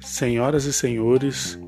[0.00, 1.58] Senhoras e senhores,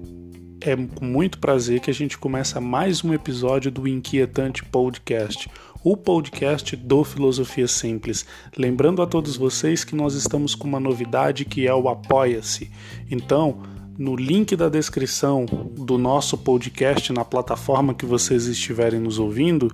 [0.61, 5.51] é com muito prazer que a gente começa mais um episódio do Inquietante Podcast,
[5.85, 8.25] o podcast do Filosofia Simples.
[8.57, 12.71] Lembrando a todos vocês que nós estamos com uma novidade que é o Apoia-se.
[13.11, 13.63] Então,
[13.99, 19.71] no link da descrição do nosso podcast na plataforma que vocês estiverem nos ouvindo,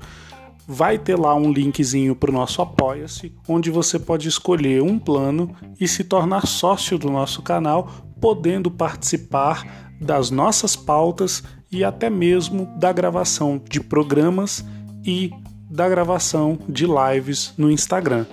[0.67, 5.55] vai ter lá um linkzinho para o nosso Apoia-se, onde você pode escolher um plano
[5.79, 7.91] e se tornar sócio do nosso canal,
[8.21, 14.65] podendo participar das nossas pautas e até mesmo da gravação de programas
[15.05, 15.30] e
[15.71, 18.27] da gravação de lives no Instagram.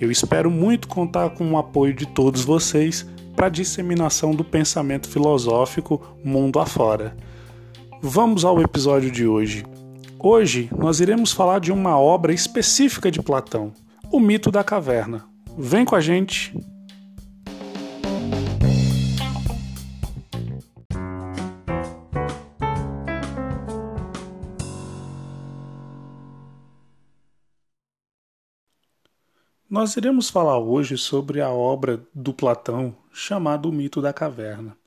[0.00, 3.06] Eu espero muito contar com o apoio de todos vocês
[3.36, 7.16] para a disseminação do pensamento filosófico mundo afora.
[8.02, 9.64] Vamos ao episódio de hoje.
[10.22, 13.72] Hoje nós iremos falar de uma obra específica de Platão,
[14.12, 15.24] o mito da caverna.
[15.56, 16.54] Vem com a gente!
[29.70, 34.79] Nós iremos falar hoje sobre a obra do Platão chamada O Mito da Caverna.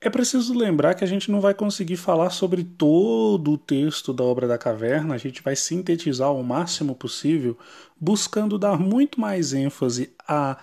[0.00, 4.22] É preciso lembrar que a gente não vai conseguir falar sobre todo o texto da
[4.22, 7.58] obra da caverna, a gente vai sintetizar o máximo possível,
[7.98, 10.58] buscando dar muito mais ênfase à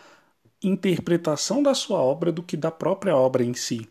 [0.61, 3.89] interpretação da sua obra do que da própria obra em si.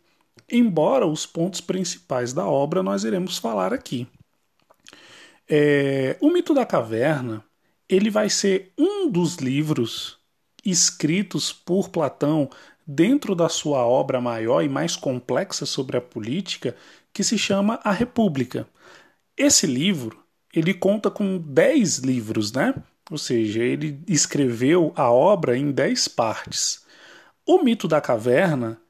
[0.51, 4.07] Embora os pontos principais da obra nós iremos falar aqui.
[5.48, 7.45] É, o Mito da Caverna
[7.89, 10.19] ele vai ser um dos livros
[10.65, 12.48] escritos por Platão
[12.87, 16.77] dentro da sua obra maior e mais complexa sobre a política,
[17.13, 18.67] que se chama A República.
[19.37, 22.75] Esse livro, ele conta com 10 livros, né?
[23.11, 26.85] Ou seja, ele escreveu a obra em 10 partes.
[27.47, 28.81] O mito da caverna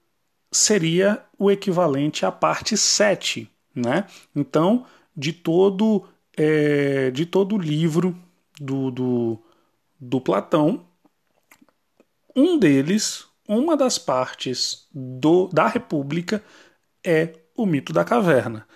[0.50, 4.06] seria o equivalente à parte 7, né?
[4.34, 4.86] Então,
[5.16, 8.16] de todo é, de todo o livro
[8.60, 9.42] do, do,
[10.00, 10.86] do Platão.
[12.34, 16.42] Um deles, uma das partes do, da República,
[17.04, 18.66] é o mito da caverna.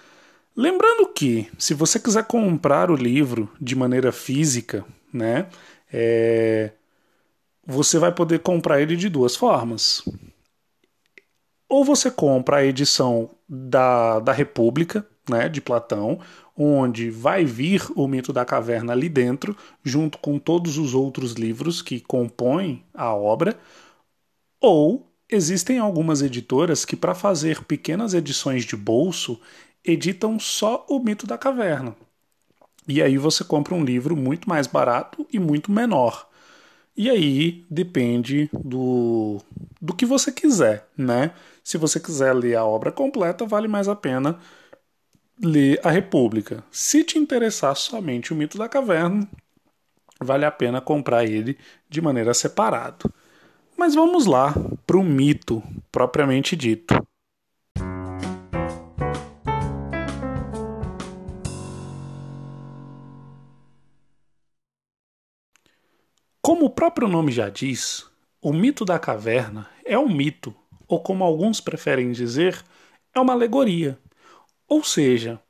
[0.55, 5.49] Lembrando que, se você quiser comprar o livro de maneira física, né,
[5.93, 6.73] é,
[7.67, 10.03] você vai poder comprar ele de duas formas.
[11.69, 16.21] Ou você compra a edição da, da República, né, de Platão,
[16.57, 21.83] onde vai vir o mito da caverna ali dentro, junto com todos os outros livros
[21.83, 23.59] que compõem a obra,
[24.61, 29.41] ou existem algumas editoras que, para fazer pequenas edições de bolso,
[29.85, 31.97] editam só o mito da caverna.
[32.89, 36.29] E aí você compra um livro muito mais barato e muito menor.
[36.97, 39.41] E aí depende do,
[39.81, 41.33] do que você quiser, né?
[41.63, 44.39] Se você quiser ler a obra completa, vale mais a pena
[45.43, 46.65] ler A República.
[46.71, 49.29] Se te interessar somente o mito da caverna,
[50.21, 53.11] vale a pena comprar ele de maneira separada.
[53.77, 54.55] Mas vamos lá
[54.87, 56.95] para o mito propriamente dito.
[66.41, 68.07] Como o próprio nome já diz,
[68.41, 70.55] o mito da caverna é um mito,
[70.87, 72.65] ou como alguns preferem dizer,
[73.13, 73.99] é uma alegoria
[74.69, 75.41] ou seja,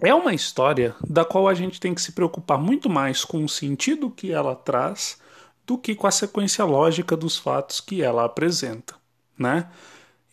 [0.00, 3.48] é uma história da qual a gente tem que se preocupar muito mais com o
[3.48, 5.20] sentido que ela traz
[5.66, 8.94] do que com a sequência lógica dos fatos que ela apresenta,
[9.38, 9.68] né?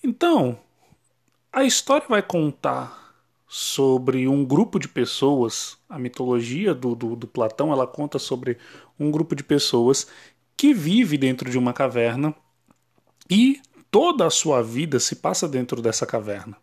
[0.04, 0.60] Então,
[1.52, 3.04] a história vai contar
[3.48, 8.58] sobre um grupo de pessoas, a mitologia do, do, do Platão ela conta sobre
[9.00, 10.08] um grupo de pessoas
[10.58, 12.34] que vive dentro de uma caverna
[13.30, 13.62] e
[13.92, 16.58] toda a sua vida se passa dentro dessa caverna.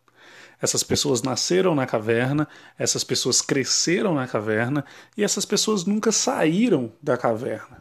[0.61, 2.47] Essas pessoas nasceram na caverna,
[2.79, 4.85] essas pessoas cresceram na caverna
[5.17, 7.80] e essas pessoas nunca saíram da caverna.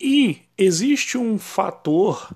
[0.00, 2.32] E existe um fator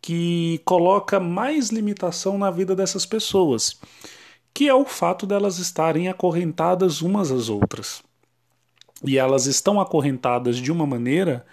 [0.00, 3.78] que coloca mais limitação na vida dessas pessoas,
[4.52, 8.02] que é o fato delas estarem acorrentadas umas às outras.
[9.04, 11.44] E elas estão acorrentadas de uma maneira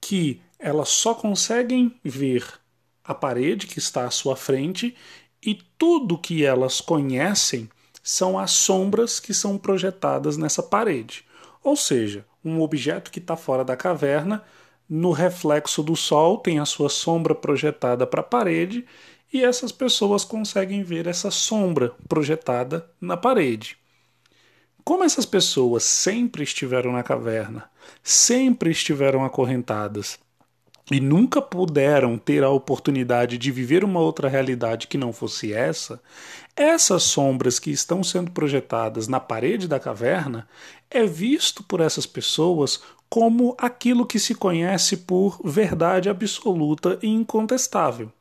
[0.00, 2.44] que elas só conseguem ver
[3.04, 4.94] a parede que está à sua frente
[5.42, 7.68] e tudo que elas conhecem
[8.02, 11.24] são as sombras que são projetadas nessa parede.
[11.62, 14.42] Ou seja, um objeto que está fora da caverna,
[14.88, 18.84] no reflexo do sol, tem a sua sombra projetada para a parede
[19.32, 23.76] e essas pessoas conseguem ver essa sombra projetada na parede.
[24.84, 27.68] como essas pessoas sempre estiveram na caverna,
[28.04, 30.16] sempre estiveram acorrentadas
[30.90, 36.00] e nunca puderam ter a oportunidade de viver uma outra realidade que não fosse essa,
[36.54, 40.48] essas sombras que estão sendo projetadas na parede da caverna
[40.88, 42.80] é visto por essas pessoas
[43.16, 48.12] como aquilo que se conhece por verdade absoluta e incontestável.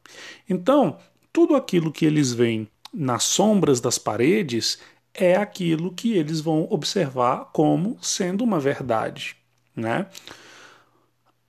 [0.49, 0.97] Então,
[1.33, 4.79] tudo aquilo que eles veem nas sombras das paredes
[5.13, 9.35] é aquilo que eles vão observar como sendo uma verdade,
[9.75, 10.07] né?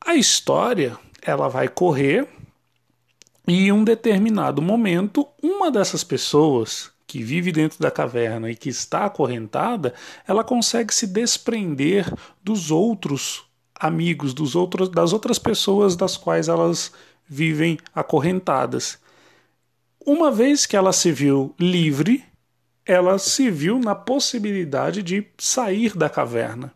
[0.04, 2.26] A história ela vai correr
[3.46, 8.68] e em um determinado momento uma dessas pessoas que vive dentro da caverna e que
[8.68, 9.94] está acorrentada,
[10.26, 12.12] ela consegue se desprender
[12.42, 13.44] dos outros
[13.74, 16.92] amigos, dos outros, das outras pessoas das quais elas
[17.28, 18.98] vivem acorrentadas.
[20.04, 22.24] Uma vez que ela se viu livre,
[22.84, 26.72] ela se viu na possibilidade de sair da caverna.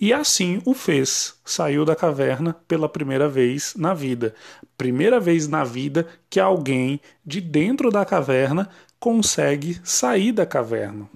[0.00, 1.34] E assim o fez.
[1.44, 4.34] Saiu da caverna pela primeira vez na vida.
[4.76, 8.68] Primeira vez na vida que alguém de dentro da caverna
[8.98, 11.08] consegue sair da caverna.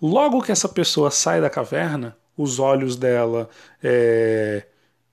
[0.00, 3.48] Logo que essa pessoa sai da caverna, os olhos dela
[3.82, 4.66] é,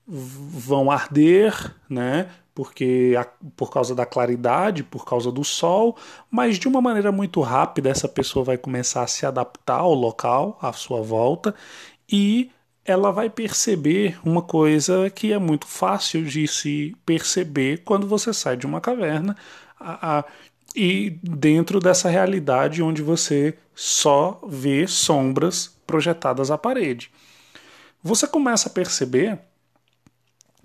[0.05, 2.29] vão arder, né?
[2.53, 3.13] porque
[3.55, 5.97] por causa da claridade, por causa do sol,
[6.29, 10.57] mas de uma maneira muito rápida essa pessoa vai começar a se adaptar ao local,
[10.61, 11.55] à sua volta,
[12.07, 12.51] e
[12.85, 18.57] ela vai perceber uma coisa que é muito fácil de se perceber quando você sai
[18.57, 19.35] de uma caverna
[19.79, 20.25] a, a,
[20.75, 27.11] e dentro dessa realidade onde você só vê sombras projetadas à parede.
[28.01, 29.39] Você começa a perceber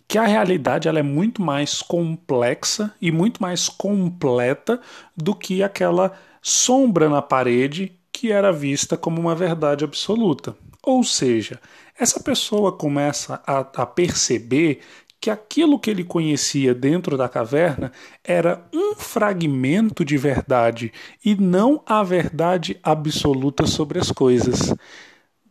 [0.07, 4.81] que a realidade ela é muito mais complexa e muito mais completa
[5.15, 10.57] do que aquela sombra na parede que era vista como uma verdade absoluta.
[10.83, 11.61] Ou seja,
[11.99, 14.81] essa pessoa começa a, a perceber
[15.21, 17.93] que aquilo que ele conhecia dentro da caverna
[18.23, 20.93] era um fragmento de verdade
[21.25, 24.73] e não a verdade absoluta sobre as coisas.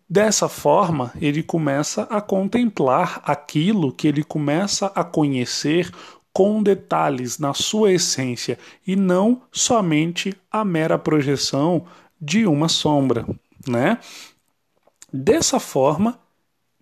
[0.10, 5.92] Dessa forma, ele começa a contemplar aquilo que ele começa a conhecer
[6.32, 11.86] com detalhes na sua essência e não somente a mera projeção
[12.22, 13.26] de uma sombra,
[13.68, 14.00] né?
[15.12, 16.20] Dessa forma,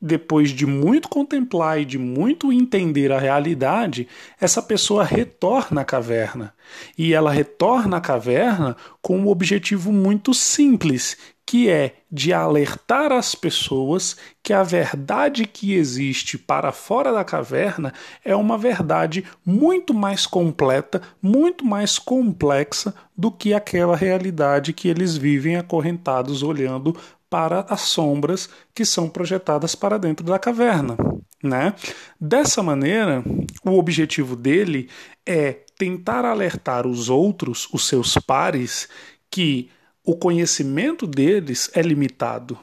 [0.01, 4.07] depois de muito contemplar e de muito entender a realidade,
[4.39, 6.53] essa pessoa retorna à caverna.
[6.97, 13.35] E ela retorna à caverna com um objetivo muito simples, que é de alertar as
[13.35, 17.93] pessoas que a verdade que existe para fora da caverna
[18.23, 25.15] é uma verdade muito mais completa, muito mais complexa do que aquela realidade que eles
[25.15, 26.97] vivem acorrentados olhando
[27.35, 30.95] para as sombras que são projetadas para dentro da caverna.
[31.43, 31.75] Né?
[32.17, 33.21] Dessa maneira,
[33.65, 34.89] o objetivo dele
[35.25, 38.87] é tentar alertar os outros, os seus pares,
[39.29, 39.69] que
[40.01, 42.57] o conhecimento deles é limitado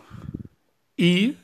[0.98, 1.36] e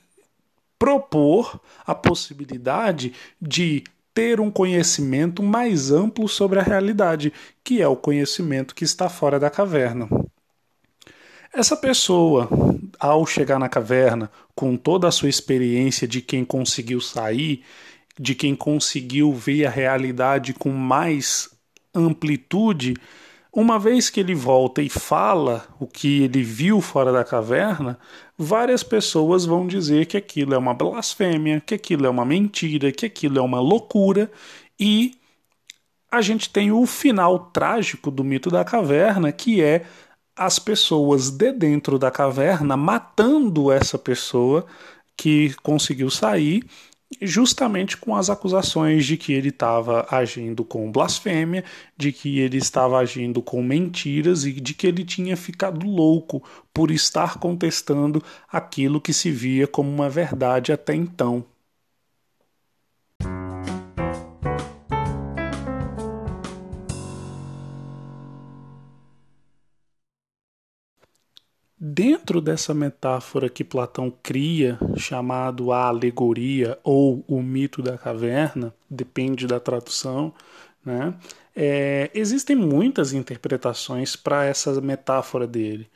[0.78, 3.84] propor a possibilidade de
[4.14, 7.30] ter um conhecimento mais amplo sobre a realidade,
[7.62, 10.08] que é o conhecimento que está fora da caverna.
[11.58, 12.48] Essa pessoa,
[13.00, 17.64] ao chegar na caverna, com toda a sua experiência de quem conseguiu sair,
[18.16, 21.50] de quem conseguiu ver a realidade com mais
[21.92, 22.94] amplitude,
[23.52, 27.98] uma vez que ele volta e fala o que ele viu fora da caverna,
[28.38, 33.04] várias pessoas vão dizer que aquilo é uma blasfêmia, que aquilo é uma mentira, que
[33.04, 34.30] aquilo é uma loucura
[34.78, 35.16] e
[36.08, 39.84] a gente tem o final trágico do mito da caverna, que é
[40.38, 44.64] as pessoas de dentro da caverna matando essa pessoa
[45.16, 46.64] que conseguiu sair
[47.22, 51.64] justamente com as acusações de que ele estava agindo com blasfêmia,
[51.96, 56.42] de que ele estava agindo com mentiras e de que ele tinha ficado louco
[56.72, 61.44] por estar contestando aquilo que se via como uma verdade até então.
[71.98, 79.48] Dentro dessa metáfora que Platão cria, chamado a alegoria ou o mito da caverna, depende
[79.48, 80.32] da tradução,
[80.84, 81.12] né?
[81.56, 85.90] É, existem muitas interpretações para essa metáfora dele.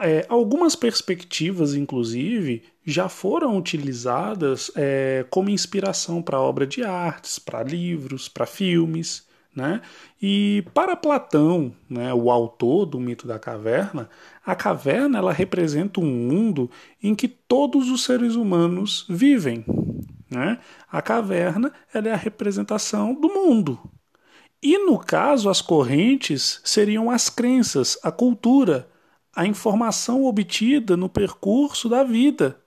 [0.00, 7.62] É, algumas perspectivas, inclusive, já foram utilizadas é, como inspiração para obra de artes, para
[7.62, 9.27] livros, para filmes.
[9.58, 9.80] Né?
[10.22, 14.08] E para Platão, né, o autor do mito da caverna,
[14.46, 16.70] a caverna ela representa um mundo
[17.02, 19.64] em que todos os seres humanos vivem.
[20.30, 20.60] Né?
[20.88, 23.80] A caverna ela é a representação do mundo.
[24.62, 28.88] E no caso, as correntes seriam as crenças, a cultura,
[29.34, 32.60] a informação obtida no percurso da vida,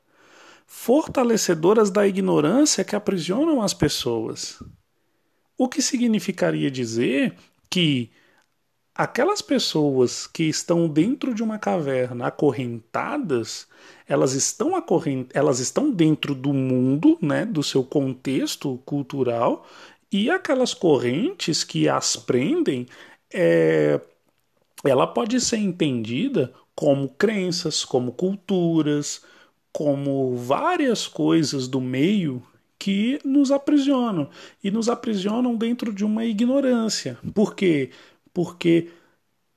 [0.68, 4.62] fortalecedoras da ignorância que aprisionam as pessoas.
[5.62, 7.36] O que significaria dizer
[7.70, 8.10] que
[8.96, 13.68] aquelas pessoas que estão dentro de uma caverna acorrentadas,
[14.08, 15.30] elas estão acorrent...
[15.36, 19.68] elas estão dentro do mundo, né, do seu contexto cultural,
[20.12, 22.88] e aquelas correntes que as prendem,
[23.32, 24.02] é...
[24.84, 29.22] ela pode ser entendida como crenças, como culturas,
[29.72, 32.42] como várias coisas do meio
[32.82, 34.28] que nos aprisionam
[34.64, 37.16] e nos aprisionam dentro de uma ignorância.
[37.32, 37.92] Por quê?
[38.34, 38.90] Porque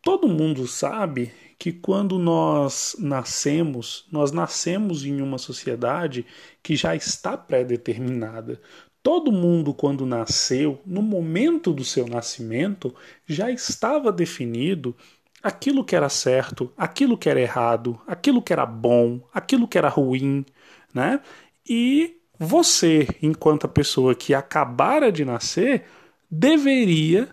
[0.02, 6.26] todo mundo sabe que quando nós nascemos, nós nascemos em uma sociedade
[6.62, 8.60] que já está pré-determinada.
[9.02, 12.94] Todo mundo, quando nasceu, no momento do seu nascimento,
[13.26, 14.94] já estava definido
[15.42, 19.88] aquilo que era certo, aquilo que era errado, aquilo que era bom, aquilo que era
[19.88, 20.44] ruim,
[20.92, 21.22] né?
[21.66, 25.84] E você, enquanto a pessoa que acabara de nascer,
[26.30, 27.28] deveria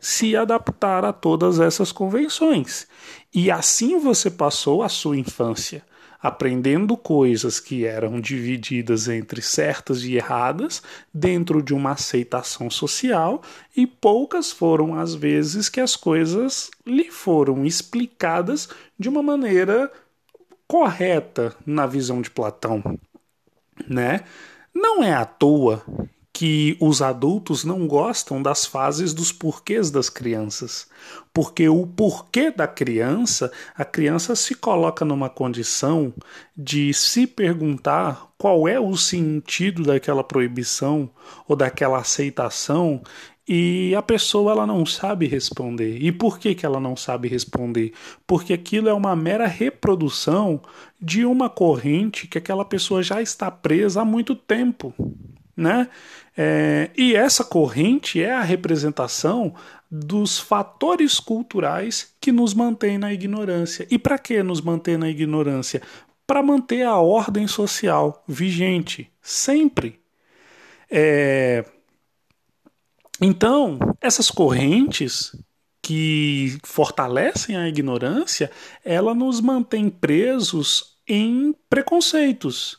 [0.00, 2.88] se adaptar a todas essas convenções.
[3.32, 5.84] E assim você passou a sua infância,
[6.20, 13.42] aprendendo coisas que eram divididas entre certas e erradas dentro de uma aceitação social,
[13.76, 19.92] e poucas foram as vezes que as coisas lhe foram explicadas de uma maneira
[20.66, 22.82] correta na visão de Platão
[23.88, 24.20] né?
[24.74, 25.82] Não é à toa
[26.40, 30.88] que os adultos não gostam das fases dos porquês das crianças.
[31.34, 36.14] Porque o porquê da criança, a criança se coloca numa condição
[36.56, 41.10] de se perguntar qual é o sentido daquela proibição
[41.46, 43.02] ou daquela aceitação
[43.46, 46.02] e a pessoa ela não sabe responder.
[46.02, 47.92] E por que, que ela não sabe responder?
[48.26, 50.58] Porque aquilo é uma mera reprodução
[50.98, 54.94] de uma corrente que aquela pessoa já está presa há muito tempo.
[55.60, 55.88] Né?
[56.34, 59.54] É, e essa corrente é a representação
[59.90, 63.86] dos fatores culturais que nos mantêm na ignorância.
[63.90, 65.82] E para que nos manter na ignorância?
[66.26, 70.00] Para manter a ordem social vigente, sempre.
[70.90, 71.62] É,
[73.20, 75.36] então, essas correntes
[75.82, 78.50] que fortalecem a ignorância,
[78.82, 82.78] ela nos mantém presos em preconceitos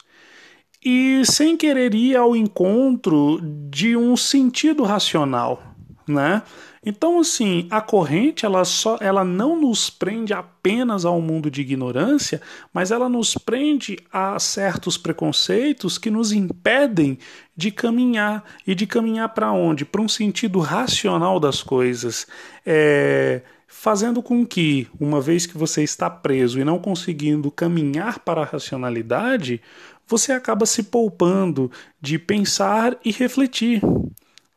[0.84, 5.62] e sem querer ir ao encontro de um sentido racional,
[6.08, 6.42] né?
[6.84, 12.42] Então, assim, a corrente ela só ela não nos prende apenas ao mundo de ignorância,
[12.74, 17.20] mas ela nos prende a certos preconceitos que nos impedem
[17.56, 19.86] de caminhar e de caminhar para onde?
[19.86, 22.26] Para um sentido racional das coisas.
[22.66, 28.42] É, fazendo com que, uma vez que você está preso e não conseguindo caminhar para
[28.42, 29.62] a racionalidade,
[30.08, 33.82] você acaba se poupando de pensar e refletir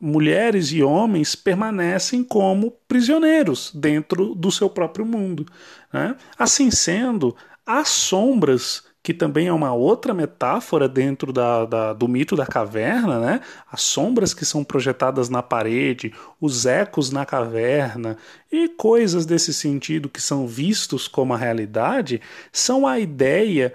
[0.05, 5.47] mulheres e homens permanecem como prisioneiros dentro do seu próprio mundo.
[5.91, 6.15] Né?
[6.39, 7.35] Assim sendo,
[7.65, 13.19] as sombras, que também é uma outra metáfora dentro da, da, do mito da caverna,
[13.19, 13.41] né?
[13.71, 18.19] as sombras que são projetadas na parede, os ecos na caverna
[18.53, 22.21] e coisas desse sentido que são vistos como a realidade,
[22.53, 23.73] são a ideia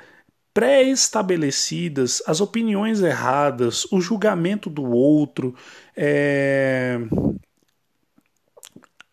[0.54, 5.56] pré-estabelecidas, as opiniões erradas, o julgamento do outro,
[5.96, 7.00] é...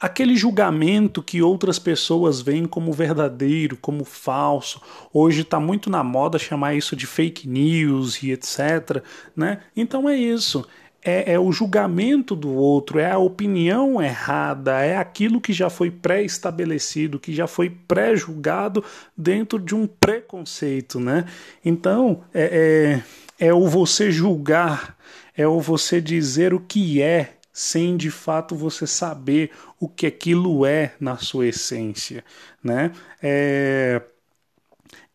[0.01, 4.81] aquele julgamento que outras pessoas veem como verdadeiro, como falso.
[5.13, 9.03] Hoje está muito na moda chamar isso de fake news e etc.
[9.37, 9.61] Né?
[9.77, 10.67] Então é isso
[11.07, 15.89] é, é, o julgamento do outro, é a opinião errada, é aquilo que já foi
[15.89, 18.83] pré-estabelecido, que já foi pré-julgado
[19.17, 21.25] dentro de um preconceito, né?
[21.65, 23.03] Então, é,
[23.39, 24.97] é, é o você julgar,
[25.37, 30.67] é o você dizer o que é, sem de fato você saber o que aquilo
[30.67, 32.25] é na sua essência,
[32.65, 32.91] né?
[33.23, 34.03] É,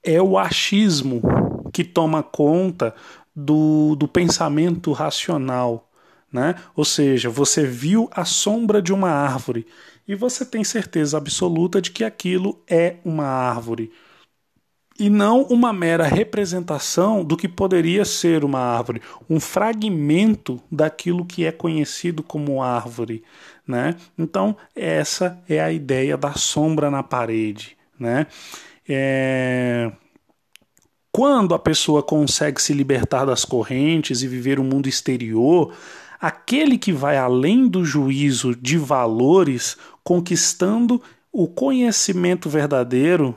[0.01, 1.21] é o achismo
[1.73, 2.95] que toma conta
[3.45, 5.89] do, do pensamento racional.
[6.31, 6.55] Né?
[6.75, 9.67] Ou seja, você viu a sombra de uma árvore
[10.07, 13.91] e você tem certeza absoluta de que aquilo é uma árvore.
[14.99, 21.45] e não uma mera representação do que poderia ser uma árvore, um fragmento daquilo que
[21.45, 23.23] é conhecido como árvore.
[23.67, 23.95] Né?
[24.17, 27.77] Então, essa é a ideia da sombra na parede.
[27.99, 28.27] Né?
[28.87, 29.91] É...
[31.11, 35.73] Quando a pessoa consegue se libertar das correntes e viver o um mundo exterior,
[36.19, 41.01] aquele que vai além do juízo de valores, conquistando
[41.31, 43.35] o conhecimento verdadeiro,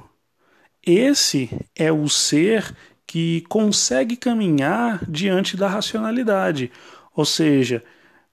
[0.87, 2.77] esse é o ser
[3.07, 6.71] que consegue caminhar diante da racionalidade.
[7.15, 7.83] Ou seja,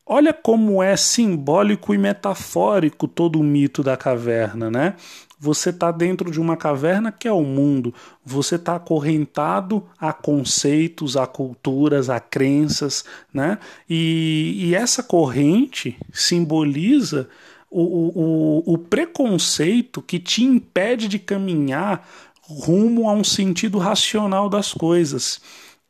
[0.05, 4.95] olha como é simbólico e metafórico todo o mito da caverna, né?
[5.43, 7.91] Você está dentro de uma caverna que é o mundo.
[8.23, 13.57] Você está acorrentado a conceitos, a culturas, a crenças, né?
[13.89, 17.27] E, e essa corrente simboliza
[17.71, 22.07] o, o, o preconceito que te impede de caminhar
[22.43, 25.41] rumo a um sentido racional das coisas.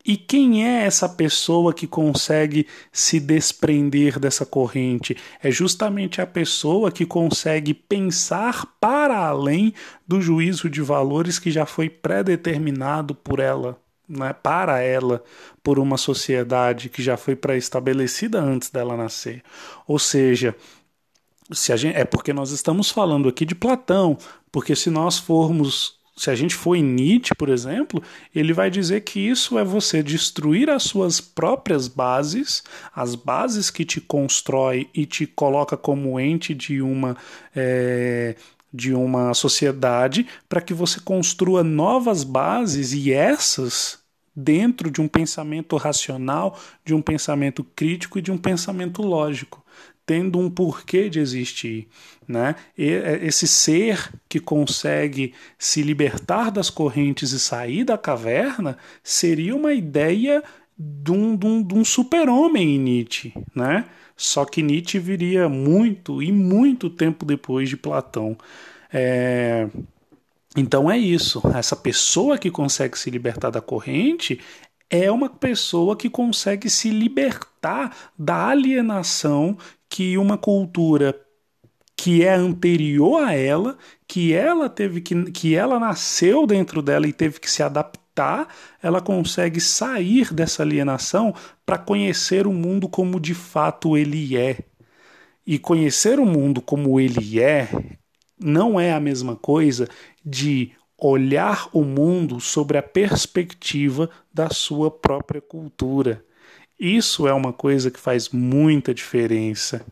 [0.06, 5.16] E quem é essa pessoa que consegue se desprender dessa corrente?
[5.42, 9.74] É justamente a pessoa que consegue pensar para além
[10.08, 14.34] do juízo de valores que já foi predeterminado por ela, né?
[14.34, 15.24] para ela,
[15.64, 19.44] por uma sociedade que já foi pré-estabelecida antes dela nascer.
[19.88, 20.56] Ou seja,
[21.52, 24.18] se gente, é porque nós estamos falando aqui de Platão,
[24.52, 28.04] porque se nós formos se a gente for em Nietzsche, por exemplo,
[28.36, 32.64] ele vai dizer que isso é você destruir as suas próprias bases,
[32.94, 37.18] as bases que te constrói e te coloca como ente de uma.
[37.56, 38.36] É,
[38.74, 44.00] de uma sociedade para que você construa novas bases e essas
[44.34, 49.62] dentro de um pensamento racional, de um pensamento crítico e de um pensamento lógico
[50.06, 51.88] tendo um porquê de existir.
[52.28, 52.56] Né?
[52.78, 59.74] É, esse ser que consegue se libertar das correntes e sair da caverna seria uma
[59.74, 60.44] ideia
[60.78, 63.34] de um, um, um super-homem em Nietzsche.
[63.56, 63.86] Né?
[64.16, 68.38] Só que Nietzsche viria muito e muito tempo depois de Platão.
[68.92, 69.68] É...
[70.56, 71.42] Então é isso.
[71.56, 74.40] Essa pessoa que consegue se libertar da corrente
[74.90, 79.58] é uma pessoa que consegue se libertar da alienação
[79.92, 81.14] que uma cultura
[81.98, 83.78] que é anterior a ela,
[84.08, 88.48] que ela teve que, que ela nasceu dentro dela e teve que se adaptar,
[88.82, 94.60] ela consegue sair dessa alienação para conhecer o mundo como de fato ele é.
[95.46, 97.68] E conhecer o mundo como ele é
[98.40, 99.88] não é a mesma coisa
[100.26, 106.24] de olhar o mundo sobre a perspectiva da sua própria cultura.
[106.82, 109.86] Isso é uma coisa que faz muita diferença.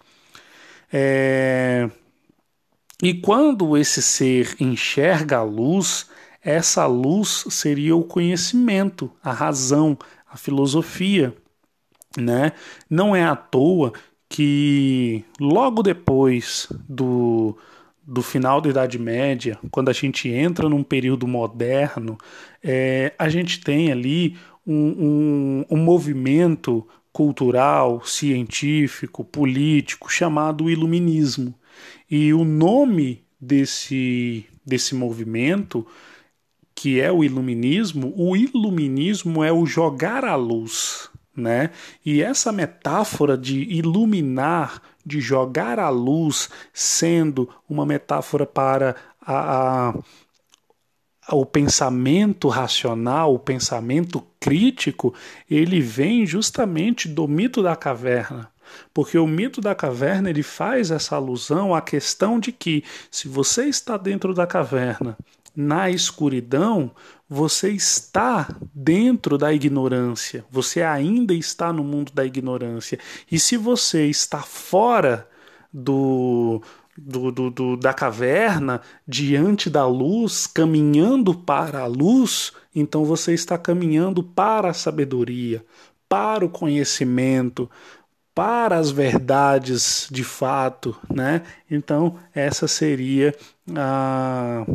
[0.92, 1.88] É...
[3.04, 6.10] E quando esse ser enxerga a luz,
[6.42, 9.96] essa luz seria o conhecimento, a razão,
[10.28, 11.32] a filosofia.
[12.18, 12.54] Né?
[12.90, 13.94] Não é à toa
[14.28, 17.56] que logo depois do,
[18.04, 22.18] do final da Idade Média, quando a gente entra num período moderno,
[22.64, 24.36] é, a gente tem ali
[24.72, 31.56] um, um, movimento cultural, científico, político chamado Iluminismo.
[32.10, 35.86] E o nome desse, desse movimento,
[36.76, 41.10] que é o Iluminismo, o Iluminismo é o jogar a luz.
[41.36, 41.72] Né?
[42.06, 49.94] E essa metáfora de iluminar, de jogar a luz, sendo uma metáfora para a, a
[51.36, 55.14] o pensamento racional, o pensamento crítico,
[55.50, 58.50] ele vem justamente do mito da caverna.
[58.94, 63.66] Porque o mito da caverna ele faz essa alusão à questão de que se você
[63.66, 65.18] está dentro da caverna,
[65.56, 66.92] na escuridão,
[67.28, 73.00] você está dentro da ignorância, você ainda está no mundo da ignorância.
[73.32, 75.28] E se você está fora
[75.72, 76.62] do,
[77.02, 83.58] do, do, do, da caverna, diante da luz, caminhando para a luz, então você está
[83.58, 85.64] caminhando para a sabedoria,
[86.08, 87.70] para o conhecimento,
[88.34, 91.44] para as verdades de fato, né?
[91.70, 93.36] Então, essa seria
[93.76, 94.66] a,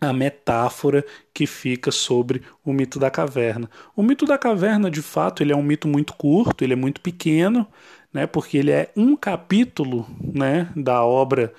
[0.00, 3.70] a metáfora que fica sobre o mito da caverna.
[3.94, 7.00] O mito da caverna, de fato, ele é um mito muito curto, ele é muito
[7.00, 7.66] pequeno,
[8.12, 11.52] né, porque ele é um capítulo né, da obra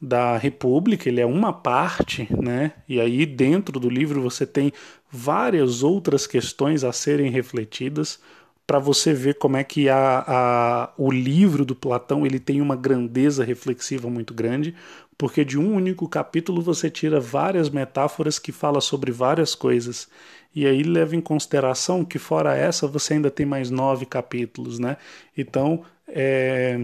[0.00, 4.72] da República, ele é uma parte, né, e aí dentro do livro você tem
[5.10, 8.20] várias outras questões a serem refletidas
[8.68, 12.76] para você ver como é que a, a, o livro do Platão ele tem uma
[12.76, 14.74] grandeza reflexiva muito grande,
[15.16, 20.06] porque de um único capítulo você tira várias metáforas que falam sobre várias coisas.
[20.54, 24.98] E aí leva em consideração que fora essa você ainda tem mais nove capítulos, né?
[25.34, 26.78] Então é,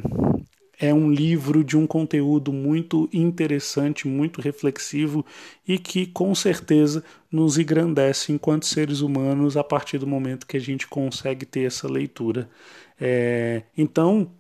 [0.85, 5.25] é um livro de um conteúdo muito interessante, muito reflexivo
[5.67, 10.61] e que com certeza nos engrandece enquanto seres humanos a partir do momento que a
[10.61, 12.51] gente consegue ter essa leitura.
[13.01, 14.31] É, então,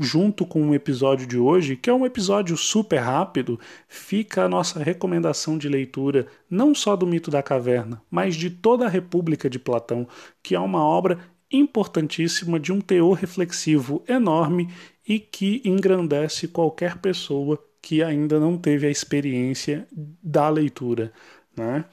[0.00, 3.58] junto com o episódio de hoje, que é um episódio super rápido,
[3.88, 8.86] fica a nossa recomendação de leitura não só do Mito da Caverna, mas de toda
[8.86, 10.06] a República de Platão,
[10.40, 11.18] que é uma obra
[11.50, 14.68] importantíssima de um teor reflexivo enorme
[15.06, 19.86] e que engrandece qualquer pessoa que ainda não teve a experiência
[20.22, 21.12] da leitura,
[21.56, 21.84] né?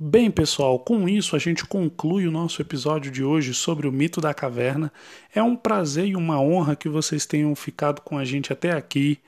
[0.00, 4.20] Bem, pessoal, com isso a gente conclui o nosso episódio de hoje sobre o mito
[4.20, 4.92] da caverna.
[5.34, 9.18] É um prazer e uma honra que vocês tenham ficado com a gente até aqui.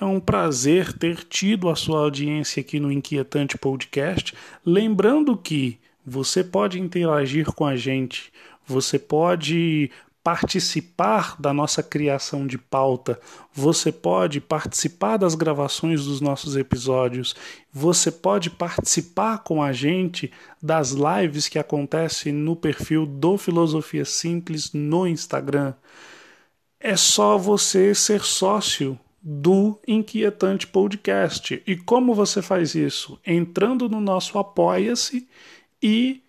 [0.00, 4.34] É um prazer ter tido a sua audiência aqui no Inquietante Podcast.
[4.66, 8.32] Lembrando que você pode interagir com a gente,
[8.66, 9.90] você pode
[10.22, 13.20] participar da nossa criação de pauta,
[13.52, 17.36] você pode participar das gravações dos nossos episódios,
[17.70, 24.72] você pode participar com a gente das lives que acontecem no perfil do Filosofia Simples
[24.72, 25.74] no Instagram.
[26.80, 31.62] É só você ser sócio do Inquietante Podcast.
[31.66, 33.18] E como você faz isso?
[33.26, 35.26] Entrando no nosso Apoia-se
[35.82, 36.22] e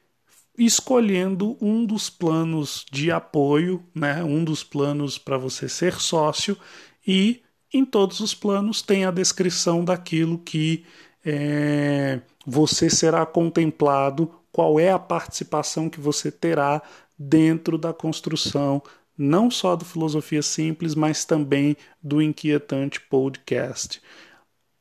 [0.58, 4.24] escolhendo um dos planos de apoio, né?
[4.24, 6.58] um dos planos para você ser sócio,
[7.06, 7.42] e
[7.74, 10.86] em todos os planos tem a descrição daquilo que
[11.26, 16.82] é, você será contemplado, qual é a participação que você terá
[17.20, 18.82] dentro da construção
[19.18, 24.02] não só do Filosofia Simples, mas também do Inquietante Podcast.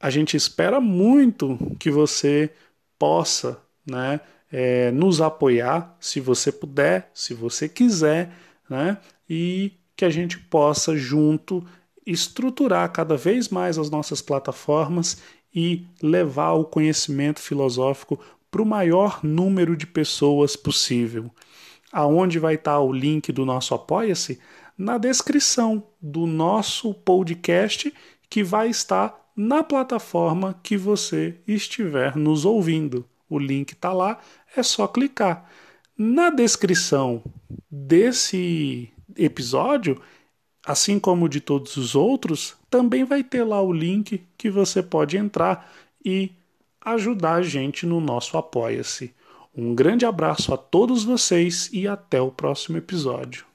[0.00, 2.50] A gente espera muito que você
[2.98, 4.20] possa né,
[4.50, 8.32] é, nos apoiar, se você puder, se você quiser,
[8.68, 11.64] né, e que a gente possa junto
[12.06, 15.22] estruturar cada vez mais as nossas plataformas
[15.54, 18.20] e levar o conhecimento filosófico
[18.50, 21.30] para o maior número de pessoas possível
[21.94, 24.40] aonde vai estar o link do nosso Apoia-se?
[24.76, 27.94] Na descrição do nosso podcast,
[28.28, 33.06] que vai estar na plataforma que você estiver nos ouvindo.
[33.30, 34.18] O link está lá,
[34.56, 35.48] é só clicar.
[35.96, 37.22] Na descrição
[37.70, 40.02] desse episódio,
[40.66, 45.16] assim como de todos os outros, também vai ter lá o link que você pode
[45.16, 45.72] entrar
[46.04, 46.32] e
[46.80, 49.14] ajudar a gente no nosso Apoia-se.
[49.56, 53.46] Um grande abraço a todos vocês e até o próximo episódio.